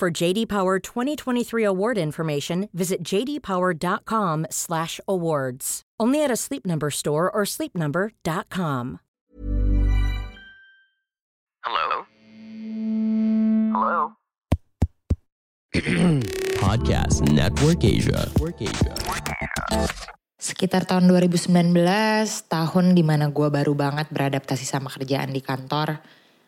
For 0.00 0.08
JD 0.08 0.48
Power 0.48 0.80
2023 0.80 1.60
award 1.60 2.00
information, 2.00 2.72
visit 2.72 3.04
jdpower.com/awards. 3.04 5.64
Only 6.00 6.24
at 6.24 6.32
a 6.32 6.40
Sleep 6.40 6.64
Number 6.64 6.88
store 6.88 7.28
or 7.28 7.44
sleepnumber.com. 7.44 9.04
Hello? 11.60 12.08
Hello? 13.76 14.16
Podcast 16.64 17.28
Network 17.28 17.84
Asia. 17.84 18.24
Network 18.32 18.56
Asia. 18.56 18.96
Sekitar 20.40 20.88
tahun 20.88 21.12
2019, 21.12 21.76
tahun 22.48 22.96
di 22.96 23.04
mana 23.04 23.28
gue 23.28 23.52
baru 23.52 23.76
banget 23.76 24.08
beradaptasi 24.08 24.64
sama 24.64 24.88
kerjaan 24.88 25.36
di 25.36 25.44
kantor, 25.44 26.00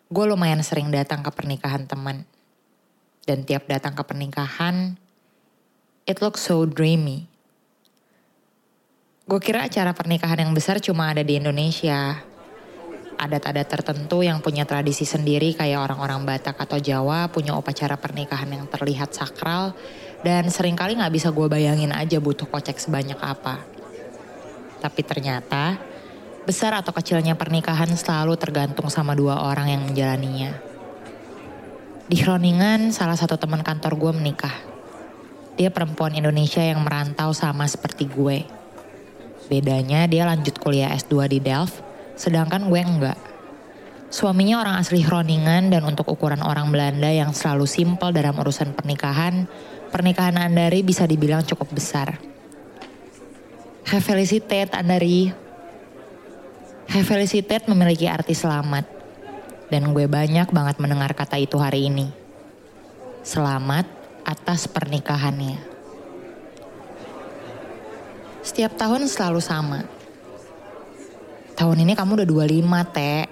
gue 0.08 0.24
lumayan 0.24 0.64
sering 0.64 0.88
datang 0.88 1.20
ke 1.20 1.28
pernikahan 1.28 1.84
teman. 1.84 2.24
Dan 3.22 3.46
tiap 3.46 3.70
datang 3.70 3.94
ke 3.94 4.02
pernikahan, 4.02 4.98
it 6.10 6.18
looks 6.18 6.42
so 6.42 6.66
dreamy. 6.66 7.30
Gue 9.22 9.38
kira 9.38 9.70
acara 9.70 9.94
pernikahan 9.94 10.42
yang 10.42 10.50
besar 10.50 10.82
cuma 10.82 11.14
ada 11.14 11.22
di 11.22 11.38
Indonesia. 11.38 12.18
Adat-adat 13.14 13.70
tertentu 13.70 14.26
yang 14.26 14.42
punya 14.42 14.66
tradisi 14.66 15.06
sendiri 15.06 15.54
kayak 15.54 15.78
orang-orang 15.78 16.26
Batak 16.26 16.58
atau 16.58 16.82
Jawa 16.82 17.30
punya 17.30 17.54
upacara 17.54 17.94
pernikahan 17.94 18.50
yang 18.50 18.66
terlihat 18.66 19.14
sakral 19.14 19.78
dan 20.26 20.50
sering 20.50 20.74
kali 20.74 20.98
gak 20.98 21.14
bisa 21.14 21.30
gue 21.30 21.46
bayangin 21.46 21.94
aja 21.94 22.18
butuh 22.18 22.50
kocek 22.50 22.82
sebanyak 22.82 23.18
apa. 23.22 23.62
Tapi 24.82 25.00
ternyata 25.06 25.78
besar 26.42 26.74
atau 26.74 26.90
kecilnya 26.90 27.38
pernikahan 27.38 27.94
selalu 27.94 28.34
tergantung 28.34 28.90
sama 28.90 29.14
dua 29.14 29.46
orang 29.46 29.70
yang 29.70 29.82
menjalaninya. 29.86 30.71
Di 32.12 32.20
Groningen, 32.20 32.92
salah 32.92 33.16
satu 33.16 33.40
teman 33.40 33.64
kantor 33.64 33.96
gue 33.96 34.12
menikah. 34.12 34.52
Dia 35.56 35.72
perempuan 35.72 36.12
Indonesia 36.12 36.60
yang 36.60 36.84
merantau 36.84 37.32
sama 37.32 37.64
seperti 37.64 38.04
gue. 38.04 38.44
Bedanya 39.48 40.04
dia 40.04 40.28
lanjut 40.28 40.60
kuliah 40.60 40.92
S2 40.92 41.24
di 41.32 41.40
Delft, 41.40 41.80
sedangkan 42.12 42.68
gue 42.68 42.80
enggak. 42.84 43.16
Suaminya 44.12 44.60
orang 44.60 44.76
asli 44.76 45.00
Groningen 45.00 45.72
dan 45.72 45.88
untuk 45.88 46.04
ukuran 46.04 46.44
orang 46.44 46.68
Belanda 46.68 47.08
yang 47.08 47.32
selalu 47.32 47.64
simpel 47.64 48.12
dalam 48.12 48.36
urusan 48.36 48.76
pernikahan, 48.76 49.48
pernikahan 49.88 50.36
Andari 50.36 50.84
bisa 50.84 51.08
dibilang 51.08 51.40
cukup 51.48 51.72
besar. 51.72 52.20
Have 53.88 54.04
felicitate 54.04 54.68
Andari. 54.76 55.32
Have 56.92 57.08
felicitate 57.08 57.64
memiliki 57.72 58.04
arti 58.04 58.36
selamat. 58.36 59.01
Dan 59.72 59.96
gue 59.96 60.04
banyak 60.04 60.52
banget 60.52 60.76
mendengar 60.84 61.16
kata 61.16 61.40
itu 61.40 61.56
hari 61.56 61.88
ini. 61.88 62.12
Selamat 63.24 63.88
atas 64.20 64.68
pernikahannya. 64.68 65.56
Setiap 68.44 68.76
tahun 68.76 69.08
selalu 69.08 69.40
sama. 69.40 69.80
Tahun 71.56 71.78
ini 71.80 71.96
kamu 71.96 72.20
udah 72.20 72.28
25, 72.52 72.92
Teh. 72.92 73.24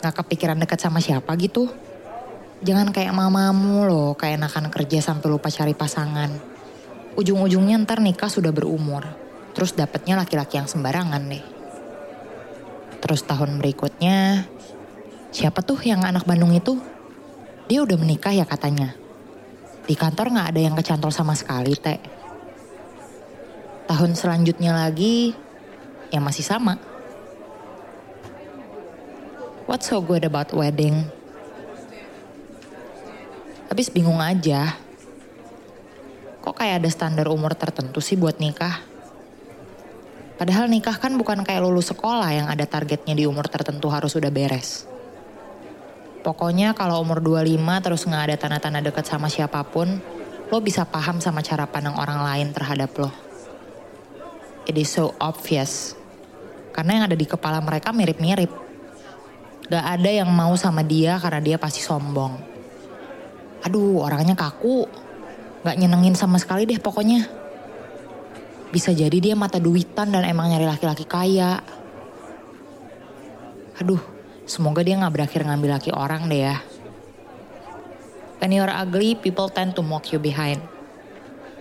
Gak 0.00 0.14
kepikiran 0.24 0.56
deket 0.56 0.80
sama 0.80 1.04
siapa 1.04 1.36
gitu? 1.36 1.68
Jangan 2.64 2.88
kayak 2.88 3.12
mamamu 3.12 3.84
loh, 3.84 4.16
kayak 4.16 4.40
enakan 4.40 4.72
kerja 4.72 5.04
sampai 5.04 5.28
lupa 5.28 5.52
cari 5.52 5.76
pasangan. 5.76 6.32
Ujung-ujungnya 7.12 7.76
ntar 7.84 8.00
nikah 8.00 8.32
sudah 8.32 8.56
berumur. 8.56 9.04
Terus 9.52 9.76
dapetnya 9.76 10.16
laki-laki 10.16 10.56
yang 10.56 10.70
sembarangan 10.70 11.28
deh. 11.28 11.44
Terus 13.04 13.20
tahun 13.28 13.60
berikutnya, 13.60 14.48
Siapa 15.28 15.60
tuh 15.60 15.76
yang 15.84 16.00
anak 16.08 16.24
Bandung 16.24 16.56
itu? 16.56 16.80
Dia 17.68 17.84
udah 17.84 18.00
menikah 18.00 18.32
ya 18.32 18.48
katanya. 18.48 18.96
Di 19.84 19.92
kantor 19.92 20.32
gak 20.32 20.48
ada 20.56 20.60
yang 20.60 20.72
kecantol 20.76 21.12
sama 21.12 21.36
sekali, 21.36 21.76
Teh. 21.76 22.00
Tahun 23.88 24.12
selanjutnya 24.16 24.72
lagi, 24.72 25.36
ya 26.08 26.20
masih 26.20 26.44
sama. 26.44 26.80
What's 29.68 29.92
so 29.92 30.00
good 30.00 30.24
about 30.24 30.48
wedding? 30.56 31.08
Habis 33.68 33.92
bingung 33.92 34.20
aja. 34.20 34.80
Kok 36.40 36.56
kayak 36.56 36.80
ada 36.80 36.88
standar 36.88 37.28
umur 37.28 37.52
tertentu 37.52 38.00
sih 38.00 38.16
buat 38.16 38.40
nikah? 38.40 38.80
Padahal 40.40 40.72
nikah 40.72 40.96
kan 40.96 41.12
bukan 41.20 41.44
kayak 41.44 41.60
lulus 41.60 41.92
sekolah 41.92 42.32
yang 42.32 42.48
ada 42.48 42.64
targetnya 42.64 43.12
di 43.12 43.28
umur 43.28 43.44
tertentu 43.52 43.92
harus 43.92 44.16
udah 44.16 44.32
beres. 44.32 44.88
Pokoknya 46.18 46.74
kalau 46.74 46.98
umur 46.98 47.22
25 47.22 47.84
terus 47.84 48.02
nggak 48.02 48.22
ada 48.28 48.36
tanda-tanda 48.36 48.80
dekat 48.82 49.06
sama 49.06 49.30
siapa 49.30 49.62
pun, 49.62 50.02
lo 50.50 50.58
bisa 50.58 50.82
paham 50.82 51.22
sama 51.22 51.44
cara 51.44 51.68
pandang 51.70 51.94
orang 51.94 52.20
lain 52.24 52.48
terhadap 52.50 52.90
lo. 52.98 53.10
It 54.68 54.76
is 54.76 54.92
so 54.92 55.16
obvious. 55.16 55.96
Karena 56.76 57.00
yang 57.00 57.04
ada 57.08 57.16
di 57.16 57.24
kepala 57.24 57.62
mereka 57.64 57.88
mirip-mirip. 57.88 58.52
Gak 59.68 59.84
ada 59.84 60.10
yang 60.12 60.28
mau 60.28 60.52
sama 60.60 60.84
dia 60.84 61.16
karena 61.16 61.40
dia 61.40 61.56
pasti 61.56 61.80
sombong. 61.80 62.36
Aduh 63.64 64.04
orangnya 64.04 64.36
kaku. 64.36 64.84
Gak 65.64 65.76
nyenengin 65.80 66.12
sama 66.12 66.36
sekali 66.36 66.68
deh 66.68 66.76
pokoknya. 66.76 67.24
Bisa 68.68 68.92
jadi 68.92 69.16
dia 69.16 69.32
mata 69.32 69.56
duitan 69.56 70.12
dan 70.12 70.28
emang 70.28 70.52
nyari 70.52 70.68
laki-laki 70.68 71.08
kaya. 71.08 71.64
Aduh 73.80 74.17
Semoga 74.48 74.80
dia 74.80 74.96
gak 74.96 75.12
berakhir 75.12 75.44
ngambil 75.44 75.76
laki 75.76 75.92
orang 75.92 76.24
deh 76.24 76.48
ya. 76.48 76.56
When 78.40 78.56
you're 78.56 78.72
ugly, 78.72 79.12
people 79.12 79.52
tend 79.52 79.76
to 79.76 79.84
mock 79.84 80.08
you 80.08 80.16
behind. 80.16 80.64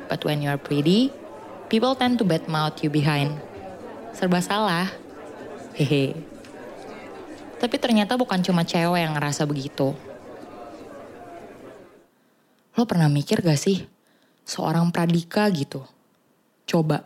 But 0.07 0.23
when 0.23 0.39
you're 0.39 0.55
pretty, 0.55 1.11
people 1.67 1.99
tend 1.99 2.15
to 2.21 2.23
badmouth 2.23 2.79
you 2.79 2.87
behind. 2.87 3.35
Serba 4.15 4.39
salah. 4.39 4.87
Hehe. 5.75 6.15
Tapi 7.59 7.75
ternyata 7.75 8.15
bukan 8.15 8.39
cuma 8.39 8.63
cewek 8.63 9.03
yang 9.03 9.19
ngerasa 9.19 9.43
begitu. 9.43 9.91
Lo 12.77 12.87
pernah 12.87 13.11
mikir 13.11 13.43
gak 13.43 13.59
sih? 13.59 13.83
Seorang 14.47 14.95
pradika 14.95 15.43
gitu. 15.51 15.83
Coba, 16.63 17.03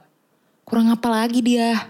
kurang 0.62 0.94
apa 0.94 1.10
lagi 1.10 1.42
dia? 1.42 1.90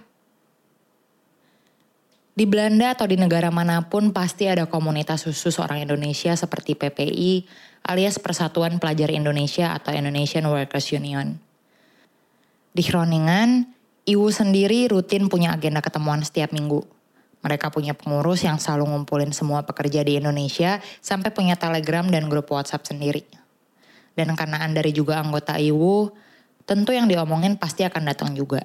Di 2.31 2.47
Belanda 2.47 2.96
atau 2.96 3.12
di 3.12 3.19
negara 3.19 3.52
mana 3.52 3.92
pun 3.92 4.16
pasti 4.16 4.47
ada 4.47 4.64
komunitas 4.64 5.28
khusus 5.28 5.59
orang 5.59 5.84
Indonesia 5.84 6.31
seperti 6.31 6.80
PPI 6.80 7.44
alias 7.84 8.24
Persatuan 8.24 8.80
Pelajar 8.80 9.12
Indonesia 9.12 9.75
atau 9.75 9.92
Indonesian 9.92 10.47
Workers 10.47 10.96
Union. 10.96 11.36
Di 12.72 12.88
Groningen, 12.88 13.68
IWU 14.08 14.31
sendiri 14.31 14.88
rutin 14.88 15.28
punya 15.28 15.52
agenda 15.52 15.84
ketemuan 15.84 16.24
setiap 16.24 16.56
minggu. 16.56 16.88
Mereka 17.44 17.68
punya 17.68 17.92
pengurus 17.92 18.48
yang 18.48 18.62
selalu 18.62 18.96
ngumpulin 18.96 19.36
semua 19.36 19.68
pekerja 19.68 20.06
di 20.08 20.16
Indonesia 20.16 20.80
sampai 21.03 21.36
punya 21.36 21.59
telegram 21.59 22.08
dan 22.08 22.31
grup 22.31 22.48
WhatsApp 22.48 22.88
sendiri. 22.88 23.28
Dan 24.16 24.31
karena 24.40 24.63
Andari 24.63 24.96
juga 24.96 25.19
anggota 25.19 25.60
IWU, 25.60 26.16
tentu 26.63 26.95
yang 26.95 27.12
diomongin 27.12 27.60
pasti 27.60 27.84
akan 27.84 28.07
datang 28.07 28.31
juga. 28.38 28.63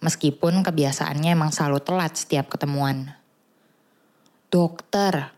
Meskipun 0.00 0.64
kebiasaannya 0.64 1.36
emang 1.36 1.52
selalu 1.52 1.84
telat 1.84 2.16
setiap 2.16 2.48
ketemuan. 2.48 3.12
Dokter, 4.48 5.28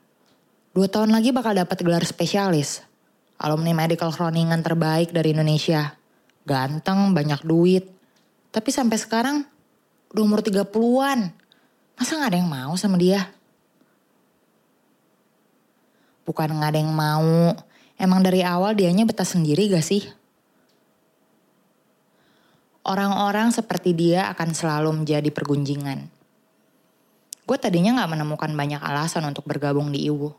dua 0.70 0.86
tahun 0.86 1.10
lagi 1.10 1.34
bakal 1.34 1.58
dapat 1.58 1.82
gelar 1.82 2.06
spesialis. 2.06 2.86
Alumni 3.42 3.74
medical 3.74 4.14
Groningen 4.14 4.62
terbaik 4.62 5.10
dari 5.10 5.34
Indonesia. 5.34 5.98
Ganteng, 6.46 7.10
banyak 7.10 7.42
duit. 7.42 7.90
Tapi 8.54 8.70
sampai 8.70 9.02
sekarang 9.02 9.42
udah 10.14 10.22
umur 10.22 10.46
30-an. 10.46 11.34
Masa 11.98 12.22
gak 12.22 12.30
ada 12.30 12.38
yang 12.38 12.46
mau 12.46 12.78
sama 12.78 12.94
dia? 13.02 13.34
Bukan 16.22 16.54
gak 16.62 16.70
ada 16.70 16.78
yang 16.78 16.94
mau. 16.94 17.50
Emang 17.98 18.22
dari 18.22 18.46
awal 18.46 18.78
dianya 18.78 19.02
betah 19.02 19.26
sendiri 19.26 19.74
gak 19.74 19.82
sih? 19.82 20.06
Orang-orang 22.82 23.54
seperti 23.54 23.94
dia 23.94 24.26
akan 24.34 24.54
selalu 24.54 25.02
menjadi 25.02 25.30
pergunjingan. 25.30 26.10
Gue 27.42 27.58
tadinya 27.58 28.02
gak 28.02 28.14
menemukan 28.14 28.50
banyak 28.54 28.78
alasan 28.78 29.26
untuk 29.26 29.46
bergabung 29.46 29.90
di 29.90 30.06
IWU. 30.06 30.30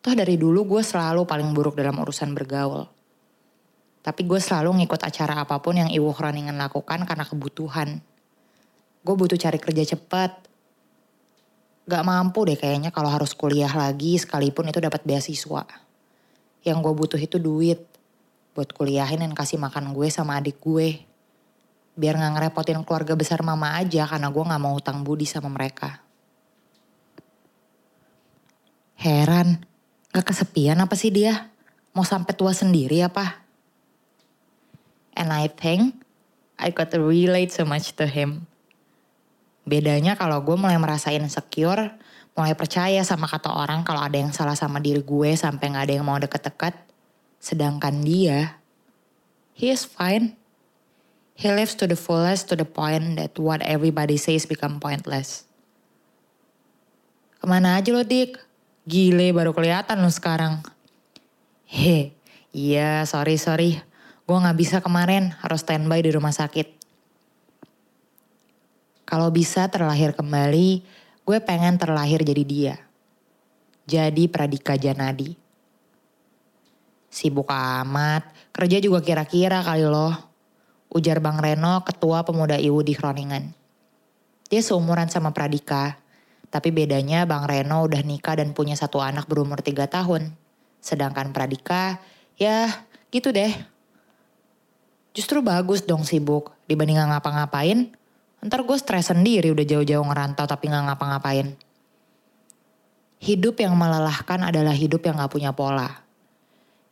Toh 0.00 0.14
dari 0.16 0.40
dulu 0.40 0.64
gue 0.64 0.82
selalu 0.82 1.26
paling 1.26 1.50
buruk 1.52 1.76
dalam 1.76 1.98
urusan 2.00 2.32
bergaul. 2.32 2.88
Tapi 4.00 4.24
gue 4.24 4.40
selalu 4.40 4.80
ngikut 4.80 5.00
acara 5.04 5.44
apa 5.44 5.60
pun 5.60 5.76
yang 5.76 5.92
Iwu 5.92 6.16
Groningen 6.16 6.56
lakukan 6.56 7.04
karena 7.04 7.28
kebutuhan. 7.28 8.00
Gue 9.04 9.14
butuh 9.14 9.36
cari 9.36 9.60
kerja 9.60 9.84
cepet. 9.92 10.32
Gak 11.84 12.06
mampu 12.06 12.48
deh 12.48 12.56
kayaknya 12.56 12.88
kalau 12.94 13.12
harus 13.12 13.36
kuliah 13.36 13.68
lagi 13.68 14.16
sekalipun 14.16 14.72
itu 14.72 14.80
dapat 14.80 15.04
beasiswa. 15.04 15.68
Yang 16.64 16.78
gue 16.80 16.94
butuh 16.96 17.20
itu 17.20 17.36
duit. 17.36 17.84
Buat 18.56 18.72
kuliahin 18.72 19.20
dan 19.20 19.36
kasih 19.36 19.60
makan 19.60 19.92
gue 19.92 20.08
sama 20.08 20.40
adik 20.40 20.64
gue. 20.64 21.09
Biar 21.98 22.16
gak 22.16 22.32
ngerepotin 22.38 22.82
keluarga 22.86 23.14
besar 23.18 23.42
mama 23.42 23.76
aja 23.76 24.06
karena 24.06 24.30
gue 24.30 24.44
gak 24.46 24.62
mau 24.62 24.74
hutang 24.74 25.02
budi 25.02 25.26
sama 25.26 25.50
mereka. 25.50 26.02
Heran, 29.00 29.64
gak 30.12 30.28
kesepian 30.28 30.78
apa 30.80 30.92
sih 30.92 31.08
dia? 31.08 31.50
Mau 31.96 32.04
sampai 32.06 32.36
tua 32.36 32.52
sendiri 32.52 33.00
apa? 33.00 33.42
And 35.16 35.34
I 35.34 35.50
think 35.50 36.00
I 36.60 36.72
got 36.72 36.92
to 36.92 37.00
relate 37.00 37.52
so 37.52 37.64
much 37.64 37.96
to 37.96 38.04
him. 38.04 38.44
Bedanya 39.64 40.16
kalau 40.16 40.40
gue 40.40 40.56
mulai 40.56 40.80
merasa 40.80 41.12
insecure, 41.12 41.92
mulai 42.32 42.56
percaya 42.56 43.04
sama 43.04 43.28
kata 43.28 43.52
orang 43.52 43.84
kalau 43.84 44.00
ada 44.00 44.16
yang 44.16 44.32
salah 44.32 44.56
sama 44.56 44.80
diri 44.80 45.04
gue 45.04 45.36
sampai 45.36 45.72
gak 45.72 45.84
ada 45.88 45.94
yang 46.00 46.06
mau 46.08 46.16
deket-deket. 46.16 46.72
Sedangkan 47.40 48.04
dia, 48.04 48.60
he 49.56 49.72
is 49.72 49.84
fine. 49.84 50.39
He 51.40 51.48
lives 51.48 51.72
to 51.80 51.88
the 51.88 51.96
fullest 51.96 52.52
to 52.52 52.54
the 52.54 52.68
point 52.68 53.16
that 53.16 53.32
what 53.40 53.64
everybody 53.64 54.20
says 54.20 54.44
become 54.44 54.76
pointless. 54.76 55.48
Ke 57.40 57.48
mana 57.48 57.80
aja 57.80 57.96
lo 57.96 58.04
dik? 58.04 58.36
Gile 58.84 59.32
baru 59.32 59.56
kelihatan 59.56 60.04
lo 60.04 60.12
sekarang. 60.12 60.60
He, 61.64 62.12
iya 62.52 63.08
sorry 63.08 63.40
sorry. 63.40 63.80
Gue 64.28 64.36
gak 64.36 64.58
bisa 64.60 64.84
kemarin, 64.84 65.32
harus 65.40 65.64
standby 65.64 66.04
di 66.04 66.12
rumah 66.12 66.36
sakit. 66.36 66.76
Kalau 69.08 69.32
bisa 69.32 69.64
terlahir 69.72 70.12
kembali, 70.12 70.84
gue 71.24 71.38
pengen 71.40 71.80
terlahir 71.80 72.20
jadi 72.20 72.44
dia. 72.44 72.76
Jadi 73.88 74.28
Pradika 74.28 74.76
Janadi. 74.76 75.34
Sibuk 77.08 77.48
amat, 77.48 78.28
kerja 78.52 78.76
juga 78.78 79.00
kira-kira 79.02 79.64
kali 79.64 79.88
loh. 79.88 80.29
Ujar 80.90 81.22
Bang 81.22 81.38
Reno, 81.38 81.86
ketua 81.86 82.26
pemuda 82.26 82.58
IWU 82.58 82.82
di 82.82 82.94
Kroningan. 82.98 83.54
Dia 84.50 84.60
seumuran 84.62 85.06
sama 85.06 85.30
Pradika, 85.30 85.96
tapi 86.50 86.74
bedanya 86.74 87.22
Bang 87.24 87.46
Reno 87.46 87.86
udah 87.86 88.02
nikah 88.02 88.38
dan 88.38 88.50
punya 88.50 88.74
satu 88.74 88.98
anak 88.98 89.30
berumur 89.30 89.62
tiga 89.62 89.86
tahun. 89.86 90.34
Sedangkan 90.82 91.30
Pradika, 91.30 92.02
ya 92.34 92.66
gitu 93.14 93.30
deh, 93.30 93.54
Justru 95.10 95.42
bagus 95.42 95.82
dong 95.82 96.06
sibuk 96.06 96.54
dibanding 96.70 97.02
gak 97.02 97.10
ngapa-ngapain. 97.18 97.90
Ntar 98.40 98.62
gue 98.62 98.78
stres 98.78 99.10
sendiri 99.10 99.50
udah 99.50 99.66
jauh-jauh 99.66 100.06
ngerantau 100.06 100.46
tapi 100.46 100.70
gak 100.70 100.86
ngapa-ngapain. 100.86 101.58
Hidup 103.20 103.60
yang 103.60 103.76
melelahkan 103.76 104.40
adalah 104.48 104.72
hidup 104.72 105.02
yang 105.04 105.18
gak 105.18 105.34
punya 105.34 105.50
pola. 105.50 106.06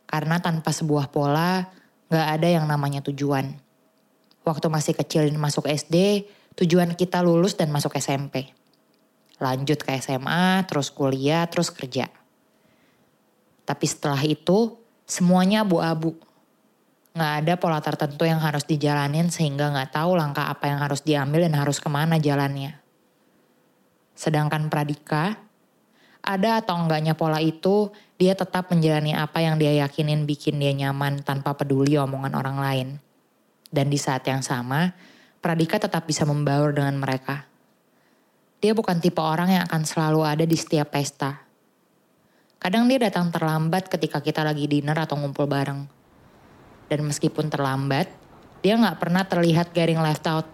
Karena 0.05 0.37
tanpa 0.43 0.75
sebuah 0.75 1.09
pola, 1.09 1.71
gak 2.11 2.27
ada 2.37 2.47
yang 2.51 2.67
namanya 2.67 2.99
tujuan. 3.07 3.55
Waktu 4.49 4.65
masih 4.65 4.97
kecil 4.97 5.29
dan 5.29 5.37
masuk 5.37 5.69
SD, 5.69 6.25
tujuan 6.57 6.97
kita 6.97 7.21
lulus 7.21 7.53
dan 7.53 7.69
masuk 7.69 7.93
SMP. 8.01 8.49
Lanjut 9.37 9.77
ke 9.77 9.93
SMA, 10.01 10.65
terus 10.65 10.89
kuliah, 10.89 11.45
terus 11.45 11.69
kerja. 11.69 12.09
Tapi 13.61 13.85
setelah 13.85 14.25
itu, 14.25 14.73
semuanya 15.05 15.61
abu-abu 15.61 16.17
nggak 17.09 17.33
ada 17.45 17.53
pola 17.57 17.81
tertentu 17.81 18.23
yang 18.25 18.41
harus 18.41 18.65
dijalanin 18.65 19.33
sehingga 19.33 19.73
nggak 19.73 19.91
tahu 19.91 20.13
langkah 20.17 20.47
apa 20.49 20.69
yang 20.69 20.79
harus 20.81 21.01
diambil 21.05 21.45
dan 21.45 21.57
harus 21.57 21.77
ke 21.77 21.89
mana 21.89 22.17
jalannya. 22.17 22.77
Sedangkan 24.17 24.69
Pradika, 24.73 25.37
ada 26.25 26.59
atau 26.61 26.75
enggaknya 26.79 27.13
pola 27.13 27.37
itu, 27.43 27.91
dia 28.17 28.33
tetap 28.33 28.71
menjalani 28.73 29.15
apa 29.15 29.45
yang 29.45 29.61
dia 29.61 29.83
yakinin 29.85 30.23
bikin 30.23 30.57
dia 30.57 30.73
nyaman 30.73 31.21
tanpa 31.21 31.55
peduli 31.55 31.95
omongan 31.99 32.33
orang 32.33 32.57
lain. 32.57 32.89
Dan 33.69 33.93
di 33.93 34.01
saat 34.01 34.25
yang 34.25 34.41
sama, 34.41 34.91
Pradika 35.39 35.79
tetap 35.79 36.09
bisa 36.09 36.25
membaur 36.25 36.73
dengan 36.73 36.99
mereka. 36.99 37.45
Dia 38.59 38.75
bukan 38.75 38.99
tipe 38.99 39.23
orang 39.23 39.55
yang 39.55 39.63
akan 39.69 39.87
selalu 39.87 40.25
ada 40.25 40.43
di 40.43 40.57
setiap 40.57 40.91
pesta. 40.91 41.47
Kadang 42.59 42.91
dia 42.91 42.99
datang 42.99 43.31
terlambat 43.31 43.87
ketika 43.87 44.19
kita 44.19 44.43
lagi 44.43 44.67
dinner 44.67 44.97
atau 44.99 45.15
ngumpul 45.15 45.47
bareng 45.47 45.99
dan 46.89 47.05
meskipun 47.05 47.47
terlambat, 47.47 48.09
dia 48.65 48.75
nggak 48.75 48.97
pernah 48.97 49.23
terlihat 49.23 49.71
getting 49.71 50.01
left 50.01 50.25
out. 50.25 50.49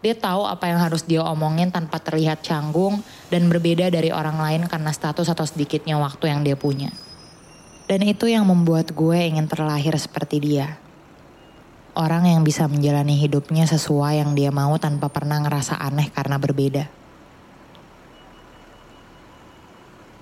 Dia 0.00 0.16
tahu 0.16 0.48
apa 0.48 0.64
yang 0.72 0.80
harus 0.80 1.04
dia 1.04 1.20
omongin 1.20 1.68
tanpa 1.68 2.00
terlihat 2.00 2.40
canggung 2.40 3.04
dan 3.28 3.52
berbeda 3.52 3.92
dari 3.92 4.08
orang 4.08 4.40
lain 4.40 4.64
karena 4.64 4.88
status 4.96 5.28
atau 5.28 5.44
sedikitnya 5.44 6.00
waktu 6.00 6.32
yang 6.32 6.40
dia 6.40 6.56
punya. 6.56 6.88
Dan 7.84 8.06
itu 8.06 8.30
yang 8.30 8.48
membuat 8.48 8.96
gue 8.96 9.18
ingin 9.18 9.44
terlahir 9.44 9.92
seperti 10.00 10.40
dia. 10.40 10.80
Orang 11.98 12.26
yang 12.26 12.46
bisa 12.46 12.70
menjalani 12.70 13.18
hidupnya 13.18 13.66
sesuai 13.66 14.22
yang 14.22 14.38
dia 14.38 14.54
mau 14.54 14.78
tanpa 14.78 15.10
pernah 15.10 15.42
ngerasa 15.42 15.74
aneh 15.78 16.06
karena 16.14 16.38
berbeda. 16.38 16.86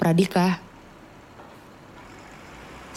Pradika, 0.00 0.68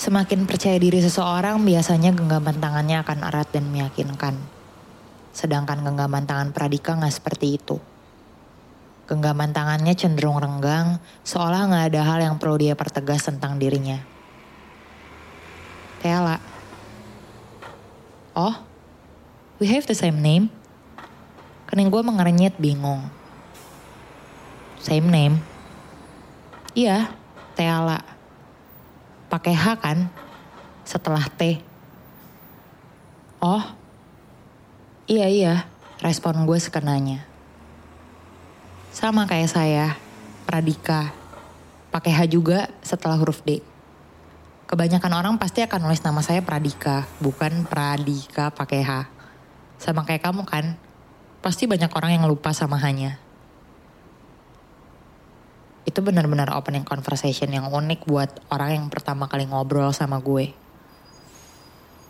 Semakin 0.01 0.50
percaya 0.50 0.81
diri 0.81 0.97
seseorang, 0.97 1.62
biasanya 1.62 2.09
genggaman 2.09 2.57
tangannya 2.57 3.06
akan 3.06 3.21
erat 3.21 3.53
dan 3.53 3.69
meyakinkan. 3.69 4.33
Sedangkan 5.29 5.85
genggaman 5.85 6.25
tangan 6.25 6.50
Pradika 6.50 6.97
nggak 6.97 7.21
seperti 7.21 7.62
itu. 7.62 7.77
Genggaman 9.06 9.53
tangannya 9.53 9.94
cenderung 9.94 10.41
renggang, 10.41 10.97
seolah 11.21 11.69
nggak 11.69 11.85
ada 11.94 12.01
hal 12.01 12.17
yang 12.17 12.35
perlu 12.41 12.57
dia 12.57 12.74
pertegas 12.74 13.29
tentang 13.29 13.62
dirinya. 13.62 14.01
Tela. 16.01 16.50
Oh, 18.31 18.56
we 19.60 19.68
have 19.72 19.83
the 19.88 19.98
same 19.98 20.24
name. 20.24 20.48
Kening 21.68 21.92
gue 21.92 22.04
mengerenyit 22.04 22.56
bingung. 22.60 23.07
Same 24.80 25.07
name? 25.07 25.39
Iya, 26.72 27.12
Teala 27.56 28.22
pakai 29.31 29.56
H 29.56 29.80
kan 29.80 30.12
setelah 30.83 31.24
T. 31.31 31.63
Oh, 33.39 33.63
iya 35.08 35.32
iya, 35.32 35.53
respon 36.03 36.44
gue 36.44 36.60
sekenanya. 36.60 37.24
Sama 38.91 39.24
kayak 39.24 39.48
saya, 39.48 39.96
Pradika. 40.44 41.15
Pakai 41.96 42.12
H 42.12 42.27
juga 42.27 42.67
setelah 42.84 43.15
huruf 43.15 43.39
D. 43.48 43.63
Kebanyakan 44.72 45.12
orang 45.12 45.34
pasti 45.36 45.60
akan 45.68 45.84
nulis 45.84 46.00
nama 46.00 46.24
saya 46.24 46.40
Pradika, 46.40 47.04
bukan 47.20 47.68
Pradika 47.68 48.56
pakai 48.56 48.82
H. 48.88 48.92
Sama 49.75 50.08
kayak 50.08 50.24
kamu 50.24 50.48
kan, 50.48 50.80
pasti 51.44 51.68
banyak 51.68 51.92
orang 51.92 52.16
yang 52.16 52.25
lupa 52.25 52.56
sama 52.56 52.80
hanya 52.80 53.20
itu 55.92 56.00
benar-benar 56.00 56.54
opening 56.54 56.86
conversation 56.86 57.50
yang 57.50 57.68
unik 57.68 58.06
buat 58.06 58.30
orang 58.54 58.80
yang 58.80 58.88
pertama 58.88 59.25
kali 59.25 59.50
ngobrol 59.50 59.90
sama 59.92 60.22
gue. 60.22 60.54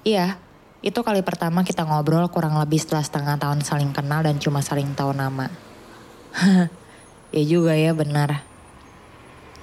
Iya, 0.04 0.38
itu 0.86 1.00
kali 1.02 1.26
pertama 1.26 1.66
kita 1.66 1.88
ngobrol 1.88 2.30
kurang 2.30 2.62
lebih 2.62 2.78
setelah 2.78 3.02
setengah 3.02 3.36
tahun 3.40 3.66
saling 3.66 3.90
kenal 3.96 4.22
dan 4.22 4.38
cuma 4.38 4.60
saling 4.60 4.92
tahu 4.94 5.16
nama. 5.16 5.48
ya 7.36 7.44
juga 7.48 7.74
ya 7.74 7.96
benar. 7.96 8.44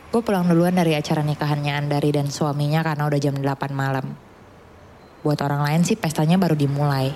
Gue 0.08 0.20
pulang 0.24 0.48
duluan 0.48 0.72
dari 0.72 0.96
acara 0.96 1.20
nikahannya 1.20 1.72
Andari 1.74 2.10
dan 2.12 2.32
suaminya 2.32 2.80
karena 2.80 3.04
udah 3.04 3.20
jam 3.20 3.36
8 3.36 3.44
malam. 3.76 4.16
Buat 5.20 5.44
orang 5.44 5.68
lain 5.68 5.82
sih 5.84 6.00
pestanya 6.00 6.40
baru 6.40 6.56
dimulai. 6.56 7.12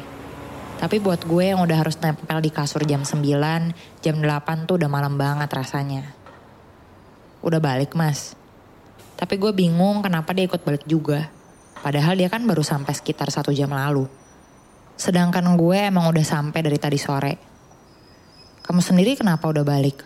Tapi 0.76 0.99
buat 0.99 1.25
gue 1.25 1.54
yang 1.54 1.62
udah 1.62 1.78
harus 1.78 1.96
nempel 2.02 2.42
di 2.42 2.50
kasur 2.50 2.82
jam 2.84 3.06
9, 3.06 4.02
jam 4.04 4.16
8 4.18 4.68
tuh 4.68 4.76
udah 4.76 4.90
malam 4.90 5.14
banget 5.14 5.49
rasanya 5.49 6.22
udah 7.42 7.58
balik 7.58 7.92
mas. 7.99 8.38
Tapi 9.18 9.38
gue 9.38 9.50
bingung 9.54 10.02
kenapa 10.02 10.30
dia 10.32 10.46
ikut 10.46 10.62
balik 10.62 10.87
juga. 10.87 11.30
Padahal 11.82 12.14
dia 12.14 12.30
kan 12.30 12.46
baru 12.46 12.62
sampai 12.62 12.94
sekitar 12.94 13.28
satu 13.30 13.50
jam 13.50 13.70
lalu. 13.70 14.06
Sedangkan 14.94 15.58
gue 15.58 15.78
emang 15.90 16.06
udah 16.11 16.22
sampai 16.22 16.62
dari 16.62 16.78
tadi 16.78 16.99
sore. 16.99 17.34
Kamu 18.62 18.78
sendiri 18.78 19.18
kenapa 19.18 19.50
udah 19.50 19.66
balik? 19.66 19.99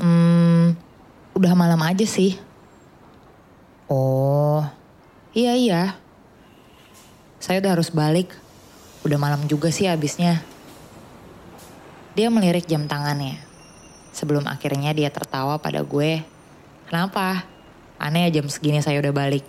Hmm, 0.00 0.72
udah 1.36 1.52
malam 1.52 1.76
aja 1.84 2.08
sih. 2.08 2.40
Oh, 3.92 4.64
iya 5.36 5.52
iya. 5.52 6.00
Saya 7.36 7.60
udah 7.60 7.76
harus 7.76 7.92
balik. 7.92 8.32
Udah 9.04 9.20
malam 9.20 9.44
juga 9.44 9.68
sih 9.68 9.84
abisnya. 9.84 10.40
Dia 12.16 12.32
melirik 12.32 12.64
jam 12.64 12.88
tangannya. 12.88 13.36
Sebelum 14.16 14.48
akhirnya 14.48 14.96
dia 14.96 15.12
tertawa 15.12 15.60
pada 15.60 15.84
gue. 15.84 16.24
Kenapa? 16.88 17.44
Aneh 18.00 18.32
ya 18.32 18.40
jam 18.40 18.48
segini 18.48 18.80
saya 18.80 18.96
udah 19.04 19.12
balik. 19.12 19.44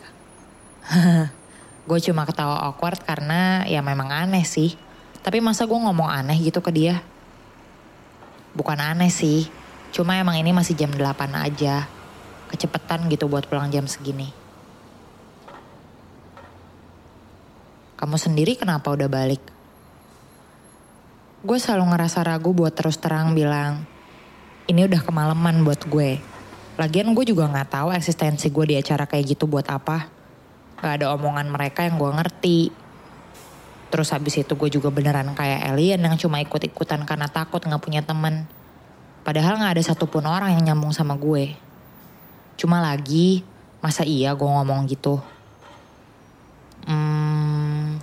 Gue 1.87 2.03
cuma 2.03 2.27
ketawa 2.27 2.67
awkward 2.67 2.99
karena 2.99 3.63
ya 3.63 3.79
memang 3.79 4.11
aneh 4.11 4.43
sih. 4.43 4.75
Tapi 5.23 5.39
masa 5.39 5.63
gue 5.63 5.75
ngomong 5.75 6.11
aneh 6.11 6.35
gitu 6.43 6.59
ke 6.59 6.67
dia? 6.71 6.99
Bukan 8.51 8.75
aneh 8.75 9.07
sih, 9.07 9.47
cuma 9.97 10.13
emang 10.13 10.37
ini 10.37 10.53
masih 10.53 10.77
jam 10.77 10.93
8 10.93 11.01
aja. 11.33 11.89
Kecepetan 12.53 13.09
gitu 13.09 13.25
buat 13.25 13.49
pulang 13.49 13.73
jam 13.73 13.89
segini. 13.89 14.29
Kamu 17.97 18.13
sendiri 18.13 18.53
kenapa 18.53 18.93
udah 18.93 19.09
balik? 19.09 19.41
Gue 21.41 21.57
selalu 21.57 21.97
ngerasa 21.97 22.21
ragu 22.21 22.53
buat 22.53 22.77
terus 22.77 23.01
terang 23.01 23.33
bilang, 23.33 23.89
ini 24.69 24.85
udah 24.85 25.01
kemalaman 25.01 25.65
buat 25.65 25.81
gue. 25.89 26.21
Lagian 26.77 27.17
gue 27.17 27.25
juga 27.25 27.49
gak 27.49 27.73
tahu 27.73 27.89
eksistensi 27.89 28.53
gue 28.53 28.65
di 28.69 28.75
acara 28.77 29.09
kayak 29.09 29.33
gitu 29.33 29.49
buat 29.49 29.65
apa. 29.65 30.13
Gak 30.77 31.01
ada 31.01 31.09
omongan 31.17 31.49
mereka 31.49 31.89
yang 31.89 31.97
gue 31.97 32.11
ngerti. 32.13 32.59
Terus 33.89 34.13
habis 34.13 34.37
itu 34.37 34.53
gue 34.53 34.69
juga 34.69 34.93
beneran 34.93 35.33
kayak 35.33 35.73
alien 35.73 36.05
yang 36.05 36.21
cuma 36.21 36.37
ikut-ikutan 36.37 37.01
karena 37.01 37.25
takut 37.25 37.65
gak 37.65 37.81
punya 37.81 38.05
temen. 38.05 38.45
Padahal 39.27 39.59
gak 39.59 39.75
ada 39.75 39.83
satupun 39.83 40.23
orang 40.23 40.55
yang 40.55 40.71
nyambung 40.71 40.95
sama 40.95 41.19
gue. 41.19 41.51
Cuma 42.55 42.79
lagi, 42.79 43.43
masa 43.83 44.07
iya 44.07 44.31
gue 44.31 44.47
ngomong 44.47 44.87
gitu? 44.87 45.19
Hmm, 46.87 47.99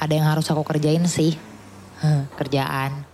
ada 0.00 0.12
yang 0.16 0.24
harus 0.32 0.48
aku 0.48 0.64
kerjain 0.64 1.04
sih. 1.04 1.36
Kerjaan. 2.40 3.11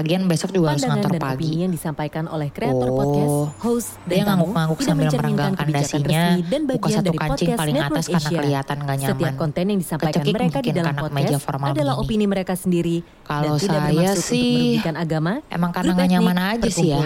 Lagian 0.00 0.24
besok 0.24 0.48
juga 0.50 0.72
harus 0.72 0.80
ngantor 0.80 1.12
dan 1.12 1.20
pagi. 1.20 1.60
yang 1.60 1.68
disampaikan 1.68 2.24
oleh 2.26 2.48
kreator 2.48 2.88
Oh, 2.88 2.96
podcast, 2.96 3.36
host, 3.60 3.88
Dia 4.02 4.24
dan 4.24 4.32
tamu 4.32 4.48
ngangguk-ngangguk 4.48 4.78
sambil 4.80 4.96
mencerminkan 5.04 5.20
merenggangkan 5.20 5.66
kebijakan 5.68 6.00
dasinya, 6.00 6.22
resmi 6.24 6.42
dan 6.48 6.60
buka 6.64 6.86
satu 6.88 7.12
kancing 7.12 7.50
paling 7.52 7.76
atas 7.76 8.04
karena 8.06 8.16
Asia. 8.18 8.38
kelihatan 8.40 8.76
gak 8.80 8.96
Setiap 8.96 9.18
nyaman. 9.20 9.34
konten 9.36 9.64
yang 9.68 9.78
disampaikan 9.78 10.12
Kecekik 10.16 10.34
mereka 10.34 10.58
di 10.58 10.70
dalam 10.70 10.86
karena 10.88 11.02
podcast 11.02 11.18
meja 11.20 11.36
formal 11.38 11.66
adalah 11.70 11.94
begini. 11.94 12.08
opini 12.08 12.24
mereka 12.24 12.54
sendiri 12.56 12.96
Kalau 13.22 13.44
dan 13.44 13.60
tidak 13.60 13.80
saya 13.84 14.10
sih, 14.16 14.80
agama, 14.96 15.32
emang 15.46 15.70
karena 15.70 15.92
nggak 15.92 16.08
etnik, 16.08 16.16
nyaman 16.16 16.38
aja 16.56 16.68
sih 16.72 16.88
ya. 16.88 16.98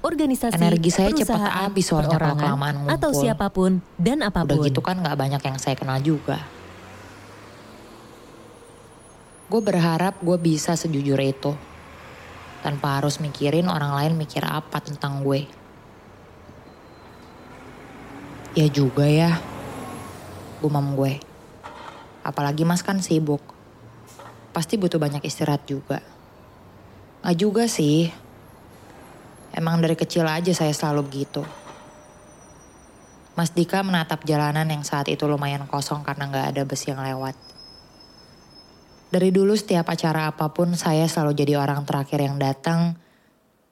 organisasi, 0.00 0.54
Energi 0.56 0.90
saya 0.90 1.12
perusahaan, 1.14 1.54
habis 1.62 1.84
soalnya 1.86 2.16
kalau 2.16 2.34
kelamaan 2.34 2.74
ngumpul. 2.74 2.96
atau 2.98 3.10
siapa 3.14 3.46
pun 3.48 3.70
dan 3.94 4.18
apa 4.20 4.42
pun. 4.42 4.58
Udah 4.58 4.66
gitu 4.66 4.80
kan 4.80 4.98
gak 4.98 5.14
banyak 5.14 5.38
yang 5.38 5.56
saya 5.56 5.76
kenal 5.76 6.02
juga. 6.02 6.42
Gue 9.46 9.60
berharap 9.60 10.18
gue 10.18 10.36
bisa 10.36 10.74
sejujur 10.74 11.18
itu. 11.20 11.52
Tanpa 12.60 13.00
harus 13.00 13.18
mikirin 13.18 13.68
orang 13.72 13.96
lain 13.96 14.20
mikir 14.20 14.44
apa 14.44 14.80
tentang 14.84 15.24
gue. 15.24 15.48
Ya 18.52 18.66
juga 18.68 19.08
ya. 19.08 19.40
Gumam 20.60 20.92
gue. 20.98 21.20
Apalagi 22.20 22.68
mas 22.68 22.84
kan 22.84 23.00
sibuk. 23.00 23.40
Pasti 24.52 24.76
butuh 24.76 25.00
banyak 25.00 25.24
istirahat 25.24 25.64
juga. 25.64 26.04
Gak 27.24 27.36
juga 27.38 27.64
sih. 27.70 28.12
Emang 29.50 29.80
dari 29.82 29.96
kecil 29.98 30.26
aja 30.26 30.52
saya 30.52 30.74
selalu 30.74 31.00
begitu. 31.06 31.42
Mas 33.40 33.56
Dika 33.56 33.80
menatap 33.80 34.26
jalanan 34.28 34.68
yang 34.68 34.84
saat 34.84 35.08
itu 35.08 35.24
lumayan 35.24 35.64
kosong 35.64 36.04
karena 36.04 36.28
nggak 36.28 36.46
ada 36.52 36.62
bus 36.68 36.84
yang 36.84 37.00
lewat. 37.00 37.32
Dari 39.10 39.34
dulu 39.34 39.58
setiap 39.58 39.90
acara 39.90 40.30
apa 40.30 40.54
pun 40.54 40.78
saya 40.78 41.10
selalu 41.10 41.34
jadi 41.34 41.58
orang 41.58 41.82
terakhir 41.82 42.22
yang 42.22 42.38
datang, 42.38 42.94